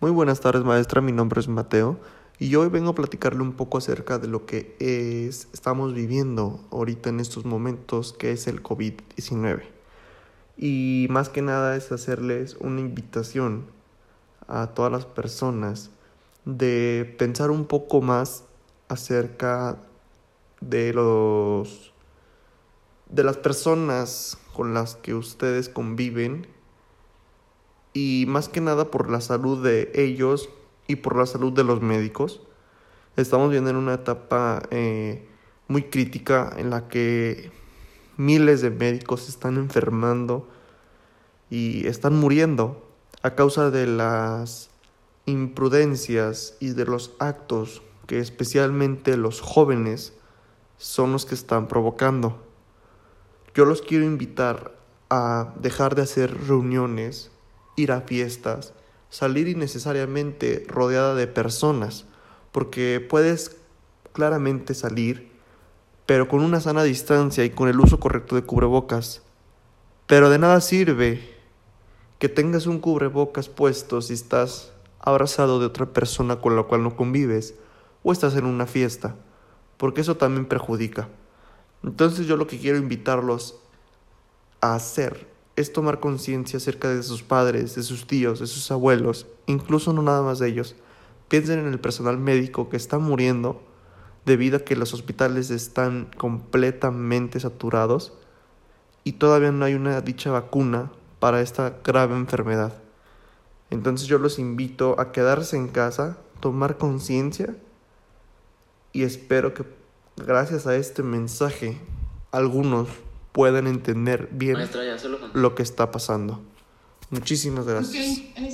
[0.00, 1.98] Muy buenas tardes maestra, mi nombre es Mateo
[2.38, 7.08] y hoy vengo a platicarle un poco acerca de lo que es, estamos viviendo ahorita
[7.08, 9.62] en estos momentos que es el COVID-19.
[10.56, 13.66] Y más que nada es hacerles una invitación
[14.46, 15.90] a todas las personas
[16.44, 18.44] de pensar un poco más
[18.86, 19.78] acerca
[20.60, 21.92] de los
[23.10, 26.46] de las personas con las que ustedes conviven
[27.98, 30.50] y más que nada por la salud de ellos
[30.86, 32.40] y por la salud de los médicos.
[33.16, 35.26] Estamos viendo en una etapa eh,
[35.66, 37.50] muy crítica en la que
[38.16, 40.48] miles de médicos están enfermando
[41.50, 42.88] y están muriendo
[43.22, 44.70] a causa de las
[45.26, 50.12] imprudencias y de los actos que especialmente los jóvenes
[50.76, 52.46] son los que están provocando.
[53.54, 54.78] Yo los quiero invitar
[55.10, 57.32] a dejar de hacer reuniones
[57.78, 58.74] ir a fiestas,
[59.08, 62.04] salir innecesariamente rodeada de personas,
[62.52, 63.56] porque puedes
[64.12, 65.30] claramente salir,
[66.06, 69.22] pero con una sana distancia y con el uso correcto de cubrebocas.
[70.06, 71.36] Pero de nada sirve
[72.18, 76.96] que tengas un cubrebocas puesto si estás abrazado de otra persona con la cual no
[76.96, 77.54] convives
[78.02, 79.14] o estás en una fiesta,
[79.76, 81.08] porque eso también perjudica.
[81.84, 83.56] Entonces yo lo que quiero invitarlos
[84.60, 85.28] a hacer
[85.58, 90.02] es tomar conciencia acerca de sus padres, de sus tíos, de sus abuelos, incluso no
[90.02, 90.76] nada más de ellos.
[91.26, 93.60] Piensen en el personal médico que está muriendo
[94.24, 98.12] debido a que los hospitales están completamente saturados
[99.02, 102.74] y todavía no hay una dicha vacuna para esta grave enfermedad.
[103.70, 107.56] Entonces yo los invito a quedarse en casa, tomar conciencia
[108.92, 109.64] y espero que
[110.16, 111.80] gracias a este mensaje
[112.30, 112.88] algunos
[113.32, 114.56] puedan entender bien
[115.34, 116.42] lo que está pasando.
[117.10, 118.22] Muchísimas gracias.